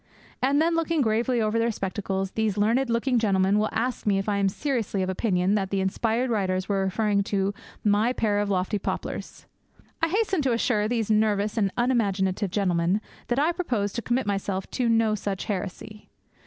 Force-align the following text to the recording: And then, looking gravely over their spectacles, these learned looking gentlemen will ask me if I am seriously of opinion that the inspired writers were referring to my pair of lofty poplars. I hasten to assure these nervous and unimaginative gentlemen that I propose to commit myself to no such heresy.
And 0.41 0.59
then, 0.59 0.73
looking 0.73 1.01
gravely 1.01 1.39
over 1.43 1.59
their 1.59 1.69
spectacles, 1.71 2.31
these 2.31 2.57
learned 2.57 2.89
looking 2.89 3.19
gentlemen 3.19 3.59
will 3.59 3.69
ask 3.71 4.07
me 4.07 4.17
if 4.17 4.27
I 4.27 4.37
am 4.39 4.49
seriously 4.49 5.03
of 5.03 5.11
opinion 5.11 5.53
that 5.53 5.69
the 5.69 5.79
inspired 5.79 6.31
writers 6.31 6.67
were 6.67 6.83
referring 6.83 7.21
to 7.25 7.53
my 7.83 8.11
pair 8.11 8.39
of 8.39 8.49
lofty 8.49 8.79
poplars. 8.79 9.45
I 10.01 10.07
hasten 10.07 10.41
to 10.41 10.53
assure 10.53 10.87
these 10.87 11.11
nervous 11.11 11.55
and 11.55 11.71
unimaginative 11.77 12.49
gentlemen 12.49 12.99
that 13.27 13.37
I 13.37 13.51
propose 13.51 13.93
to 13.93 14.01
commit 14.01 14.25
myself 14.25 14.67
to 14.71 14.89
no 14.89 15.13
such 15.13 15.45
heresy. 15.45 16.09